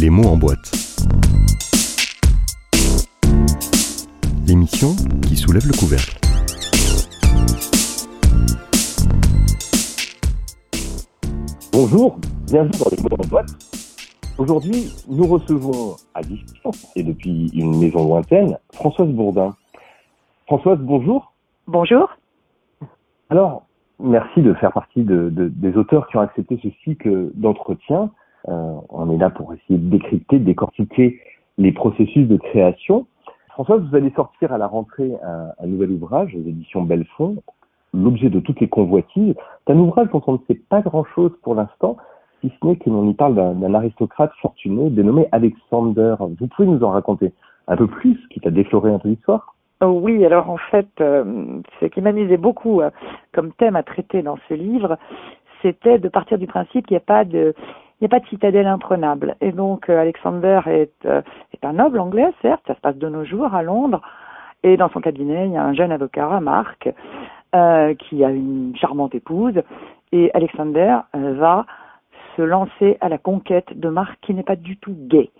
[0.00, 0.70] Les mots en boîte.
[4.46, 6.18] L'émission qui soulève le couvercle.
[11.72, 13.50] Bonjour, bienvenue dans les mots en boîte.
[14.38, 19.50] Aujourd'hui, nous recevons à distance et depuis une maison lointaine Françoise Bourdin.
[20.46, 21.32] Françoise, bonjour.
[21.66, 22.08] Bonjour.
[23.30, 23.66] Alors,
[24.00, 28.10] merci de faire partie de, de- des auteurs qui ont accepté ce cycle d'entretien.
[28.48, 31.20] Euh, on est là pour essayer de décrypter, de décortiquer
[31.58, 33.06] les processus de création.
[33.48, 37.36] Françoise, vous allez sortir à la rentrée un, nouvel ouvrage aux éditions Belfond,
[37.92, 39.36] L'objet de toutes les convoitises.
[39.64, 41.96] C'est un ouvrage dont on ne sait pas grand-chose pour l'instant,
[42.40, 46.16] si ce n'est que l'on y parle d'un d'un aristocrate fortuné dénommé Alexander.
[46.18, 47.32] Vous pouvez nous en raconter
[47.68, 49.54] un peu plus, quitte à déflorer un peu l'histoire?
[49.80, 52.90] Oh oui, alors en fait, euh, ce qui m'amusait beaucoup euh,
[53.32, 54.98] comme thème à traiter dans ce livre,
[55.62, 57.54] c'était de partir du principe qu'il n'y a pas de
[58.00, 59.36] il n'y a pas de citadelle imprenable.
[59.40, 63.08] Et donc euh, Alexander est, euh, est un noble anglais, certes, ça se passe de
[63.08, 64.02] nos jours à Londres.
[64.62, 66.88] Et dans son cabinet, il y a un jeune avocat, Marc,
[67.54, 69.60] euh, qui a une charmante épouse.
[70.12, 71.66] Et Alexander euh, va
[72.36, 75.30] se lancer à la conquête de Marc qui n'est pas du tout gay.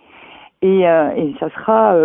[0.61, 1.95] Et, et ça sera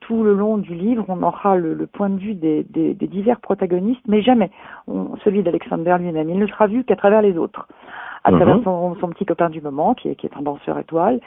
[0.00, 3.06] tout le long du livre, on aura le, le point de vue des, des- des
[3.06, 4.50] divers protagonistes, mais jamais
[4.88, 6.28] on- celui d'Alexander lui-même.
[6.28, 7.68] Il ne sera vu qu'à travers les autres,
[8.24, 8.36] à Mhm.
[8.38, 11.20] travers son, son petit copain du moment, qui est, qui est un danseur étoile,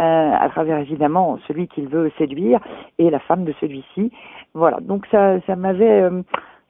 [0.00, 2.60] euh, à travers évidemment celui qu'il veut séduire
[2.98, 4.10] et la femme de celui-ci.
[4.54, 6.22] Voilà, donc ça, ça m'avait, euh,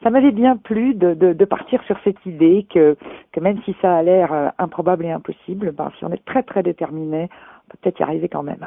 [0.02, 2.96] ça m'avait bien plu de, de, de partir sur cette idée que,
[3.32, 6.42] que même si ça a l'air euh, improbable et impossible, ben, si on est très
[6.42, 7.28] très déterminé,
[7.66, 8.66] on peut peut-être y arriver quand même.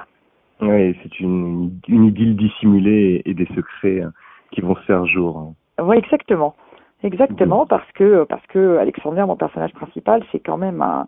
[0.60, 4.02] Oui, c'est une, une idylle dissimulée et des secrets
[4.52, 5.54] qui vont se faire jour.
[5.80, 6.56] Oui, exactement.
[7.04, 11.06] Exactement, parce que parce que Alexander, mon personnage principal, c'est quand même un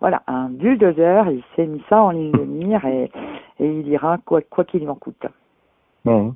[0.00, 1.30] voilà un bulldozer.
[1.30, 3.10] Il s'est mis ça en ligne de mire et,
[3.60, 5.26] et il ira quoi quoi qu'il en coûte.
[6.04, 6.34] Mhm.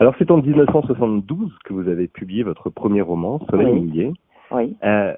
[0.00, 4.12] Alors c'est en 1972 que vous avez publié votre premier roman, Soleil Oui.
[4.50, 4.76] Oui.
[4.84, 5.14] Euh,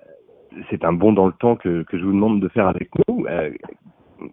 [0.70, 3.26] c'est un bond dans le temps que, que je vous demande de faire avec nous.
[3.26, 3.50] Euh,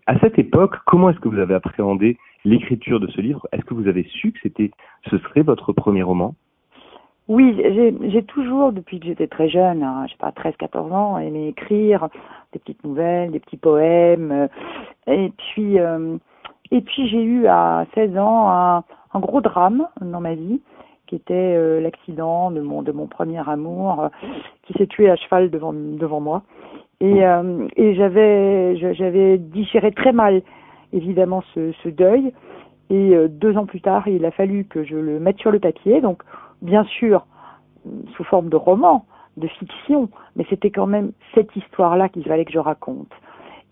[0.06, 3.48] à cette époque, comment est-ce que vous avez appréhendé l'écriture de ce livre?
[3.52, 4.72] Est-ce que vous avez su que c'était,
[5.10, 6.36] ce serait votre premier roman?
[7.32, 7.56] Oui,
[8.10, 12.10] j'ai toujours, depuis que j'étais très jeune, hein, je sais pas, 13-14 ans, aimé écrire
[12.52, 14.34] des petites nouvelles, des petits poèmes.
[14.34, 14.48] euh,
[15.08, 16.18] et puis, euh,
[16.72, 18.84] et puis j'ai eu à 16 ans un,
[19.22, 20.60] gros drame dans ma vie,
[21.08, 24.10] qui était euh, l'accident de mon de mon premier amour,
[24.64, 26.44] qui s'est tué à cheval devant devant moi.
[27.00, 27.22] Et,
[27.78, 30.42] et j'avais j'avais digéré très mal,
[30.92, 32.34] évidemment, ce, ce deuil.
[32.90, 36.02] Et deux ans plus tard, il a fallu que je le mette sur le papier.
[36.02, 36.24] Donc,
[36.62, 37.26] bien sûr,
[38.16, 39.06] sous forme de roman,
[39.38, 43.12] de fiction, mais c'était quand même cette histoire-là qu'il fallait que je raconte.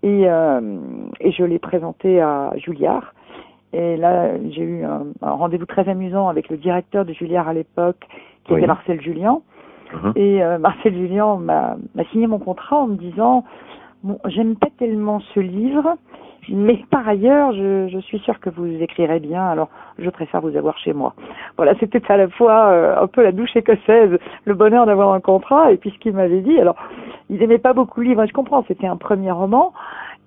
[0.04, 0.80] Et, euh,
[1.20, 3.14] et je l'ai présenté à Julliard.
[3.74, 7.54] Et là, j'ai eu un, un rendez-vous très amusant avec le directeur de Julliard à
[7.54, 8.08] l'époque,
[8.46, 8.60] qui Oui.
[8.60, 9.42] était Marcel Julien.
[9.94, 10.14] Mhm.
[10.16, 13.44] Et euh, Marcel Julien m'a m'a signé mon contrat en me disant
[14.04, 15.96] bon, j'aime pas tellement ce livre,
[16.52, 20.56] mais par ailleurs, je, je suis sûre que vous écrirez bien, alors je préfère vous
[20.56, 21.14] avoir chez moi.
[21.58, 25.20] Voilà, c'était à la fois euh, un peu la douche écossaise, le bonheur d'avoir un
[25.20, 26.60] contrat, et puis ce qu'il m'avait dit.
[26.60, 26.76] Alors,
[27.30, 29.74] il aimait pas beaucoup le livre, je comprends, c'était un premier roman,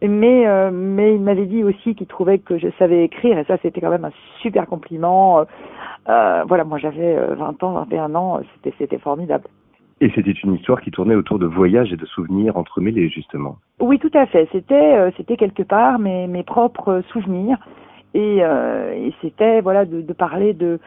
[0.00, 3.56] mais euh, mais il m'avait dit aussi qu'il trouvait que je savais écrire, et ça
[3.62, 5.40] c'était quand même un super compliment.
[5.40, 5.44] Euh,
[6.08, 8.40] euh, voilà, moi j'avais euh, 20 ans, 21 ans,
[8.78, 9.44] c'était formidable.
[10.02, 13.58] Et c'était une histoire qui tournait autour de voyages et de souvenirs entremêlés, justement.
[13.78, 14.48] Oui, tout à fait.
[14.50, 17.56] C'était euh, c'était quelque part mes mes propres souvenirs
[18.12, 20.80] et, euh, c'était voilà de, parler de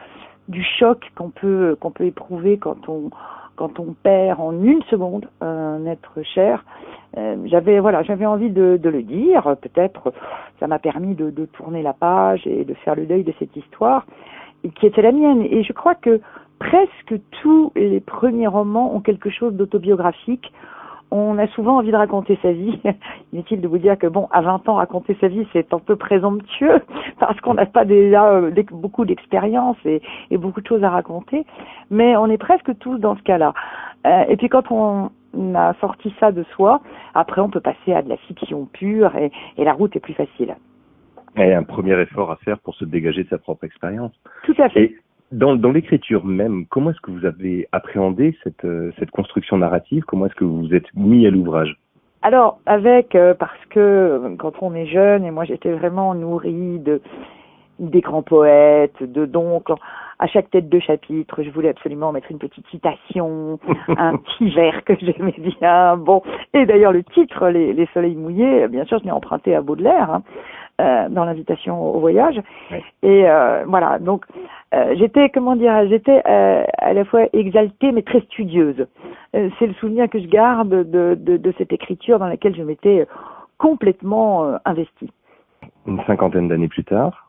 [0.48, 3.08] du choc qu'on peut qu'on peut éprouver quand on
[3.56, 6.62] quand on perd en une seconde un être cher.
[7.16, 9.56] Euh, j'avais voilà j'avais envie de, le dire.
[9.62, 10.12] Peut-être
[10.60, 14.04] ça m'a permis de, tourner la page et de faire le deuil de cette histoire
[14.74, 15.40] qui était la mienne.
[15.40, 16.20] Et je crois que
[16.58, 20.52] presque tous les premiers romans ont quelque chose d'autobiographique
[21.10, 22.78] on a souvent envie de raconter sa vie.
[23.32, 25.96] Inutile de vous dire que bon, à 20 ans, raconter sa vie, c'est un peu
[25.96, 26.82] présomptueux
[27.20, 31.44] parce qu'on n'a pas déjà euh, beaucoup d'expérience et, et beaucoup de choses à raconter.
[31.90, 33.54] Mais on est presque tous dans ce cas-là.
[34.06, 35.10] Euh, et puis quand on
[35.54, 36.80] a sorti ça de soi,
[37.14, 40.14] après on peut passer à de la fiction pure et, et la route est plus
[40.14, 40.56] facile.
[41.36, 44.12] Et un premier effort à faire pour se dégager de sa propre expérience.
[44.44, 44.84] Tout à fait.
[44.84, 44.96] Et
[45.32, 50.04] dans, dans l'écriture même, comment est-ce que vous avez appréhendé cette, euh, cette construction narrative?
[50.06, 51.76] Comment est-ce que vous vous êtes mis à l'ouvrage?
[52.22, 56.78] Alors, avec, euh, parce que euh, quand on est jeune, et moi j'étais vraiment nourrie
[56.78, 57.00] de
[57.78, 59.68] des grands poètes, de donc
[60.18, 63.58] à chaque tête de chapitre, je voulais absolument mettre une petite citation,
[63.88, 65.98] un petit vers que j'aimais bien.
[65.98, 66.22] Bon,
[66.54, 70.10] et d'ailleurs le titre, les, les soleils mouillés, bien sûr, je l'ai emprunté à Baudelaire.
[70.10, 70.22] hein.
[70.80, 72.40] Euh, dans l'invitation au voyage.
[73.02, 74.24] Et euh, voilà, donc
[74.74, 78.86] euh, j'étais, comment dire, j'étais à la fois exaltée mais très studieuse.
[79.32, 83.06] c'est le souvenir que je garde de, de, de, cette écriture dans laquelle je m'étais
[83.58, 85.10] complètement investie.
[85.86, 87.26] Une cinquantaine d'années plus tard,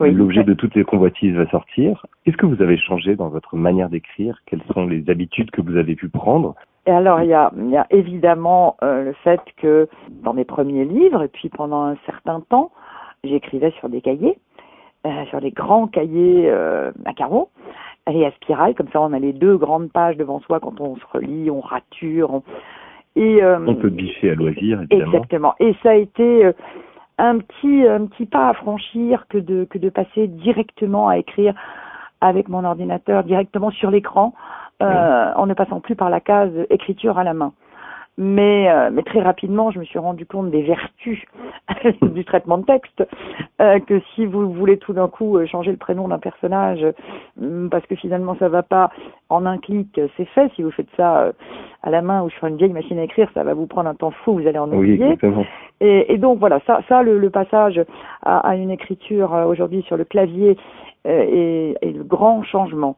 [0.00, 2.06] l'objet de toutes les convoitises va sortir.
[2.24, 4.38] Qu'est-ce que vous avez changé dans votre manière d'écrire?
[4.46, 6.54] Quelles sont les habitudes que vous avez pu prendre?
[6.86, 10.44] Et alors, il y a, il y a évidemment euh, le fait que dans mes
[10.44, 12.70] premiers livres, et puis pendant un certain temps,
[13.24, 14.38] j'écrivais sur des cahiers,
[15.06, 17.50] euh, sur des grands cahiers euh, à carreaux
[18.10, 18.74] et à spirale.
[18.74, 21.60] Comme ça, on a les deux grandes pages devant soi quand on se relit, on
[21.60, 22.34] rature.
[22.34, 22.42] On...
[23.16, 25.12] Et, on peut biffer à loisir, évidemment.
[25.12, 25.54] Exactement.
[25.58, 26.50] Et ça a été
[27.18, 31.54] un petit, un petit pas à franchir que de, que de passer directement à écrire
[32.20, 34.34] avec mon ordinateur, directement sur l'écran
[34.82, 37.52] euh, en ne passant plus par la case écriture à la main.
[38.22, 41.24] Mais, euh, mais très rapidement, je me suis rendu compte des vertus
[42.02, 43.02] du traitement de texte,
[43.62, 46.84] euh, que si vous voulez tout d'un coup euh, changer le prénom d'un personnage,
[47.38, 48.90] mm, parce que finalement ça va pas
[49.30, 50.52] en un clic, c'est fait.
[50.54, 51.32] Si vous faites ça
[51.82, 53.94] à la main ou sur une vieille machine à écrire, ça va vous prendre un
[53.94, 55.16] temps fou, vous allez en oublier.
[55.80, 57.82] et, et, donc voilà, ça, ça le, le passage
[58.22, 60.58] à, à, une écriture aujourd'hui sur le clavier
[61.06, 62.96] est, est le grand changement.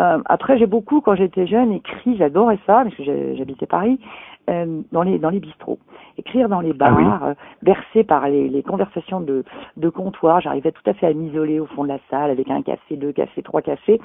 [0.00, 4.00] Euh, après, j'ai beaucoup, quand j'étais jeune, écrit, j'adorais ça, parce que j'habitais Paris,
[4.50, 5.78] euh, dans les dans les bistrots.
[6.18, 9.44] Écrire dans les ah bars, euh, bercé par les, les conversations de,
[9.76, 10.40] de comptoir.
[10.40, 13.12] J'arrivais tout à fait à m'isoler au fond de la salle avec un café, deux
[13.12, 14.00] cafés, trois cafés.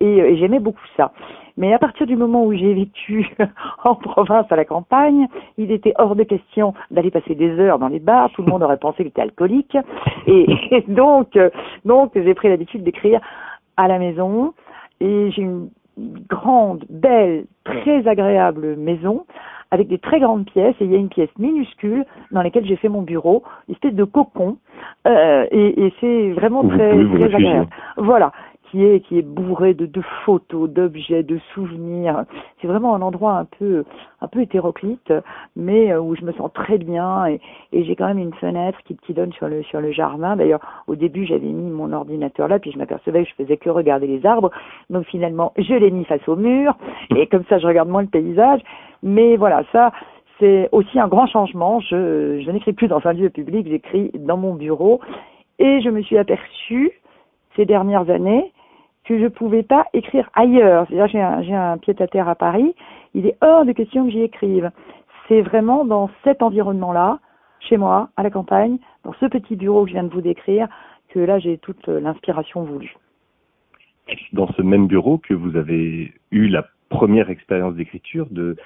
[0.00, 1.12] Et, et j'aimais beaucoup ça.
[1.56, 3.34] Mais à partir du moment où j'ai vécu
[3.84, 5.26] en province, à la campagne,
[5.56, 8.30] il était hors de question d'aller passer des heures dans les bars.
[8.32, 9.76] Tout le monde aurait pensé que j'étais alcoolique.
[10.26, 11.38] Et, et donc,
[11.84, 13.20] donc j'ai pris l'habitude d'écrire
[13.76, 14.54] à la maison,
[15.00, 15.68] et j'ai une
[16.28, 19.24] grande, belle, très agréable maison
[19.70, 22.76] avec des très grandes pièces et il y a une pièce minuscule dans laquelle j'ai
[22.76, 24.58] fait mon bureau, une espèce de cocon
[25.06, 27.68] euh, et, et c'est vraiment très, très agréable.
[27.96, 28.32] Voilà
[28.70, 32.24] qui est qui est bourré de, de photos, d'objets, de souvenirs.
[32.60, 33.84] C'est vraiment un endroit un peu
[34.20, 35.12] un peu hétéroclite,
[35.54, 37.40] mais euh, où je me sens très bien et,
[37.72, 40.36] j'ai quand même une fenêtre qui, qui donne sur le sur le jardin.
[40.36, 43.70] D'ailleurs, au début, j'avais mis mon ordinateur là, puis je m'apercevais que je faisais que
[43.70, 44.50] regarder les arbres.
[44.90, 46.76] Donc finalement, je l'ai mis face au mur
[47.14, 48.60] et comme ça, je regarde moins le paysage.
[49.02, 49.92] Mais voilà, ça,
[50.38, 51.80] c'est aussi un grand changement.
[51.80, 55.00] Je, je n'écris plus dans un lieu public, j'écris dans mon bureau.
[55.58, 56.92] Et je me suis aperçue
[57.56, 58.52] ces dernières années
[59.06, 60.86] que je ne pouvais pas écrire ailleurs.
[60.88, 62.74] C'est-à-dire, j'ai un, pied-à-terre à Paris,
[63.14, 64.70] il est hors de question que j'y écrive.
[65.28, 67.20] C'est vraiment dans cet environnement-là,
[67.60, 70.68] chez moi, à la campagne, dans ce petit bureau que je viens de vous décrire,
[71.08, 72.94] que là, j'ai toute l'inspiration voulue.
[74.32, 78.56] Dans ce même bureau que vous avez eu la première expérience d'écriture de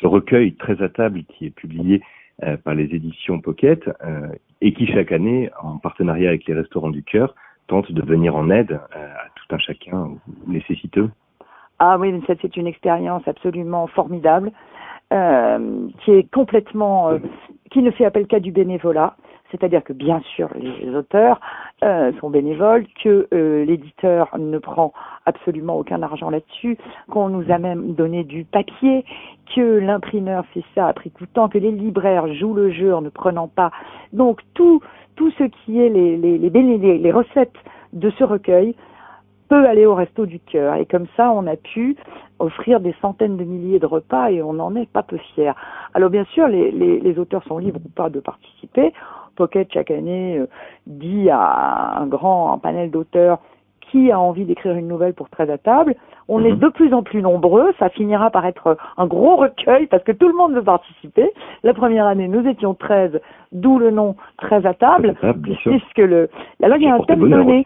[0.00, 2.02] ce recueil très à table qui est publié
[2.42, 4.28] euh, par les éditions Pocket euh,
[4.60, 7.34] et qui chaque année, en partenariat avec les Restaurants du Cœur,
[7.66, 10.10] tente de venir en aide euh, à tout un chacun
[10.46, 11.10] nécessiteux.
[11.78, 14.50] Ah oui, c'est une expérience absolument formidable,
[15.12, 17.18] euh, qui est complètement, euh,
[17.70, 19.16] qui ne fait appel qu'à du bénévolat.
[19.50, 21.40] C'est-à-dire que bien sûr les auteurs
[21.82, 24.92] euh, sont bénévoles, que euh, l'éditeur ne prend
[25.24, 26.78] absolument aucun argent là-dessus,
[27.10, 29.04] qu'on nous a même donné du papier,
[29.54, 33.08] que l'imprimeur fait ça à prix coûtant, que les libraires jouent le jeu en ne
[33.08, 33.70] prenant pas.
[34.12, 34.80] Donc tout
[35.16, 37.56] tout ce qui est les, les, les, les recettes
[37.92, 38.74] de ce recueil
[39.48, 40.74] peut aller au resto du cœur.
[40.76, 41.96] Et comme ça, on a pu
[42.38, 45.52] offrir des centaines de milliers de repas et on n'en est pas peu fiers.
[45.94, 48.92] Alors bien sûr, les, les, auteurs sont libres ou pas de participer.
[49.36, 50.46] Pocket, chaque année, euh,
[50.86, 53.38] dit à un grand un panel d'auteurs
[53.90, 55.94] qui a envie d'écrire une nouvelle pour très à table.
[56.28, 56.58] On est mhm.
[56.58, 60.28] de plus en plus nombreux, ça finira par être un gros recueil parce que tout
[60.28, 61.30] le monde veut participer.
[61.62, 63.20] La première année, nous étions 13,
[63.52, 66.28] d'où le nom très à table, puisque le
[66.62, 67.64] alors il y a un thème donné.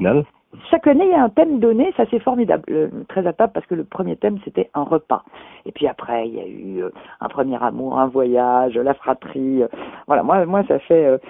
[0.69, 3.67] Chaque année, il y a un thème donné, ça c'est formidable, très à table parce
[3.67, 5.23] que le premier thème c'était un repas.
[5.65, 9.63] Et puis après, il y a eu euh, un premier amour, un voyage, la fratrie.
[9.63, 9.69] Euh,
[10.09, 11.21] voilà, moi, moi, ça fait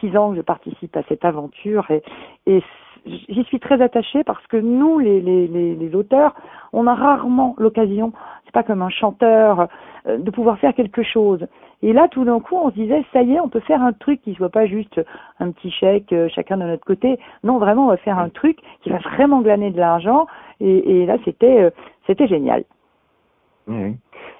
[0.00, 2.62] six ans que je participe à cette aventure et,
[3.06, 6.34] j'y suis très attachée parce que nous, les, les, les, les auteurs,
[6.72, 8.12] on a rarement l'occasion,
[8.44, 9.68] c'est pas comme un chanteur,
[10.08, 11.46] euh, de pouvoir faire quelque chose.
[11.82, 13.92] Et là, tout d'un coup, on se disait, ça y est, on peut faire un
[13.92, 15.00] truc qui soit pas juste
[15.38, 17.18] un petit chèque, euh, chacun de notre côté.
[17.44, 20.26] Non, vraiment, on va faire un truc qui va vraiment glaner de l'argent.
[20.60, 21.70] Et, là, c'était, euh,
[22.06, 22.64] c'était génial.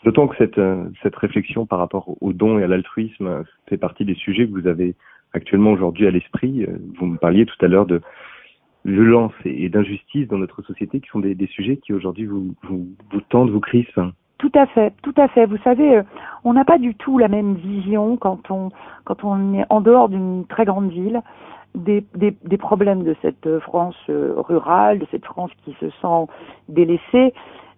[0.04, 0.60] D'autant que cette,
[1.02, 4.66] cette réflexion par rapport au don et à l'altruisme fait partie des sujets que vous
[4.66, 4.94] avez
[5.32, 6.66] actuellement aujourd'hui à l'esprit.
[6.98, 8.00] Vous me parliez tout à l'heure de
[8.84, 12.86] violence et d'injustice dans notre société qui sont des, des sujets qui aujourd'hui vous, vous,
[13.12, 14.00] vous tendent, vous crispent.
[14.38, 15.46] Tout à fait, tout à fait.
[15.46, 16.02] Vous savez, euh,
[16.44, 18.70] on n'a pas du tout la même vision quand on
[19.04, 21.20] quand on est en dehors d'une très grande ville.
[21.74, 26.32] des, des, des, problèmes de cette France rurale, de cette France qui se sent
[26.68, 27.34] délaissée.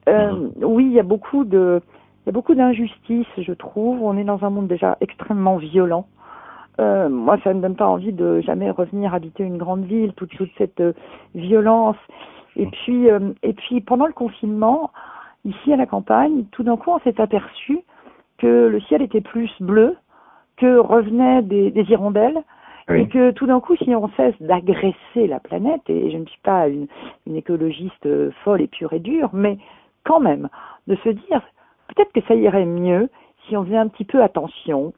[0.09, 1.80] Euh, oui, il y a beaucoup de,
[2.25, 4.02] il y a beaucoup d'injustices, je trouve.
[4.02, 6.07] On est dans un monde déjà extrêmement violent.
[6.81, 10.13] Euh, moi, ça ne me donne pas envie de jamais revenir habiter une grande ville,
[10.15, 10.93] toute, toute cette euh,
[11.35, 11.97] violence.
[12.57, 14.91] Et puis, euh, et puis, pendant le confinement,
[15.45, 17.81] ici à la campagne, tout d'un coup, on s'est aperçu
[18.39, 19.97] que le ciel était plus bleu,
[20.57, 22.43] que revenaient des, des hirondelles,
[22.93, 26.41] et que tout d'un coup, si on cesse d'agresser la planète, et je ne suis
[26.43, 26.89] pas une,
[27.25, 28.09] une écologiste
[28.43, 29.59] folle et pure et dure, mais
[30.05, 30.49] quand même,
[30.89, 31.41] de se dire,
[31.87, 33.09] peut-être que ça irait mieux
[33.47, 34.93] si on faisait un petit peu attention,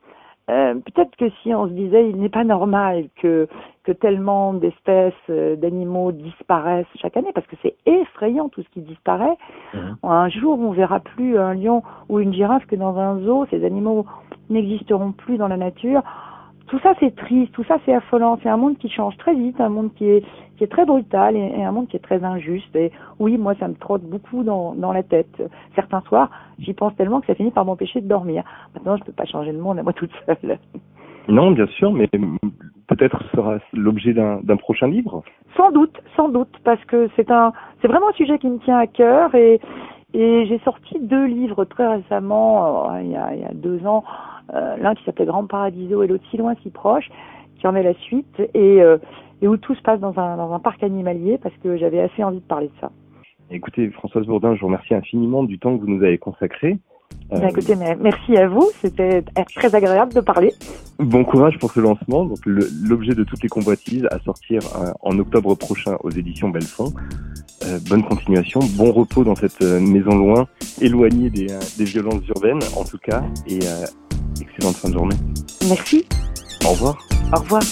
[0.50, 3.48] euh, peut-être que si on se disait il n'est pas normal que
[3.84, 8.80] que tellement d'espèces euh, d'animaux disparaissent chaque année parce que c'est effrayant tout ce qui
[8.80, 9.36] disparaît.
[9.74, 9.96] Mhm.
[10.02, 13.64] Un jour on verra plus un lion ou une girafe que dans un zoo, ces
[13.64, 14.04] animaux
[14.50, 16.02] n'existeront plus dans la nature
[16.72, 18.38] tout ça c'est triste, tout ça c'est affolant.
[18.42, 20.24] C'est un monde qui change très vite, un monde qui est
[20.56, 22.74] qui est très brutal et, un monde qui est très injuste.
[22.74, 25.42] Et oui, moi ça me trotte beaucoup dans, dans la tête.
[25.74, 28.42] Certains soirs, j'y pense tellement que ça finit par m'empêcher de dormir.
[28.74, 30.58] Maintenant, je peux pas changer le monde à moi toute seule.
[31.28, 32.08] Non, bien sûr, mais
[32.88, 35.22] peut-être sera l'objet d'un prochain livre.
[35.58, 37.52] Sans doute, sans doute, parce que c'est un,
[37.82, 39.60] c'est vraiment un sujet qui me tient à cœur et
[40.14, 43.86] et j'ai sorti deux livres très récemment, euh, il, y a, il y a deux
[43.86, 44.04] ans,
[44.50, 47.08] l'un qui s'appelait Grand Paradiso et l'autre Si loin, si proche,
[47.58, 48.98] qui en est la suite, et, euh,
[49.40, 52.24] et où tout se passe dans un, dans un parc animalier, parce que j'avais assez
[52.24, 52.90] envie de parler de ça.
[53.50, 56.78] Écoutez, Françoise Bourdin, je vous remercie infiniment du temps que vous nous avez consacré.
[57.32, 59.22] Euh, écoutez, merci à vous, c'était
[59.54, 60.52] très agréable de parler.
[60.98, 62.24] Bon courage pour ce lancement.
[62.24, 64.60] Donc l'objet de toutes les convoitises à sortir
[65.02, 66.92] en octobre prochain aux éditions Belfond.
[67.64, 70.48] Euh, bonne continuation, bon repos dans cette maison loin,
[70.80, 71.46] éloignée des,
[71.78, 73.60] des violences urbaines en tout cas, et
[74.62, 75.16] excellente fin de journée.
[75.68, 76.06] Merci.
[76.64, 76.96] Au revoir.
[77.34, 77.62] Au revoir.